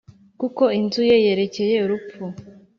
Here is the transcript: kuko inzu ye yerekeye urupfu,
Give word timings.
kuko 0.39 0.63
inzu 0.79 1.01
ye 1.09 1.15
yerekeye 1.25 1.75
urupfu, 1.85 2.23